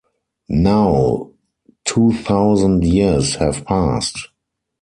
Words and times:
Now 0.49 1.29
two 1.85 2.11
thousand 2.13 2.83
years 2.83 3.35
have 3.35 3.63
passed. 3.65 4.29